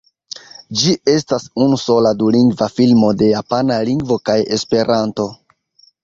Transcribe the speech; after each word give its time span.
Ĝi 0.83 0.91
estas 1.11 1.43
unu 1.65 1.77
sola 1.81 2.13
dulingva 2.21 2.69
filmo 2.79 3.11
de 3.19 3.27
japana 3.33 3.77
lingvo 3.91 4.17
kaj 4.31 4.39
esperanto. 4.57 5.27